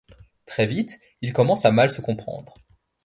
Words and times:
Très 0.47 0.65
vite 0.65 0.99
ils 1.21 1.31
commencent 1.31 1.65
à 1.65 1.71
mal 1.71 1.91
se 1.91 2.01
comprendre. 2.01 2.55